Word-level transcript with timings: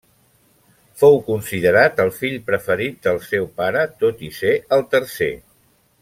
Fou 1.01 1.17
considerat 1.27 2.01
el 2.05 2.09
fill 2.21 2.39
preferit 2.49 2.97
del 3.07 3.21
seu 3.29 3.45
pare 3.61 3.83
tot 4.05 4.25
i 4.29 4.35
ser 4.43 4.55
el 4.79 4.87
tercer. 4.97 5.29